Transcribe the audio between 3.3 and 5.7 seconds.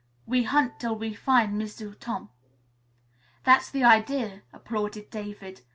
"That's the idea," applauded David.